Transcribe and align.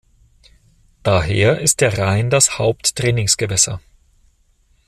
Daher 1.03 1.59
ist 1.59 1.79
der 1.79 1.95
Rhein 1.99 2.31
das 2.31 2.57
Haupt-Trainingsgewässer. 2.57 3.81